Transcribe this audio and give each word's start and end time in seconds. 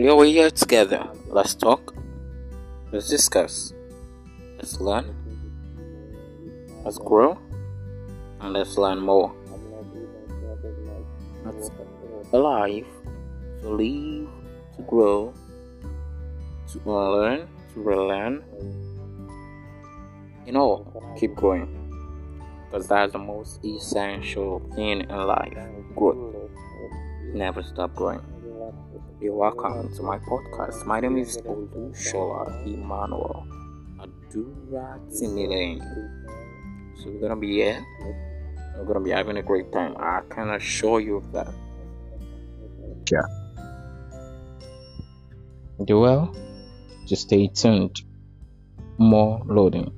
Yeah, 0.00 0.14
we're 0.14 0.32
here 0.32 0.50
together. 0.50 1.10
Let's 1.28 1.54
talk. 1.54 1.94
Let's 2.90 3.10
discuss. 3.10 3.74
Let's 4.56 4.80
learn. 4.80 5.14
Let's 6.82 6.96
grow. 6.96 7.36
And 8.40 8.54
let's 8.54 8.78
learn 8.78 9.00
more. 9.00 9.30
Let's 11.44 11.70
alive 12.32 12.86
to 13.60 13.68
live, 13.68 14.28
to 14.76 14.82
grow, 14.88 15.34
to 16.72 16.90
learn, 16.90 17.46
to 17.74 17.80
relearn. 17.82 18.42
You 20.46 20.52
know, 20.52 21.12
keep 21.18 21.34
growing. 21.34 21.68
Because 22.64 22.88
that's 22.88 23.12
the 23.12 23.18
most 23.18 23.62
essential 23.62 24.62
thing 24.74 25.02
in 25.02 25.08
life 25.10 25.58
growth. 25.94 26.50
Never 27.34 27.62
stop 27.62 27.94
growing. 27.94 28.39
You're 29.20 29.34
welcome 29.34 29.94
to 29.96 30.02
my 30.02 30.16
podcast. 30.16 30.86
My 30.86 30.98
name 30.98 31.18
is 31.18 31.36
Olushola 31.44 32.64
Emmanuel 32.64 33.46
Adura 33.98 34.98
Timilane. 35.12 35.84
So 36.96 37.10
we're 37.10 37.20
gonna 37.20 37.36
be 37.36 37.52
here. 37.60 37.84
We're 38.78 38.86
gonna 38.86 39.04
be 39.04 39.10
having 39.10 39.36
a 39.36 39.42
great 39.42 39.70
time. 39.72 39.94
I 39.98 40.22
can 40.30 40.48
assure 40.48 41.00
you 41.00 41.16
of 41.16 41.32
that. 41.32 41.52
Yeah. 43.12 43.28
Do 45.84 46.00
well. 46.00 46.34
Just 47.06 47.24
stay 47.28 47.48
tuned. 47.48 48.00
More 48.96 49.42
loading. 49.44 49.92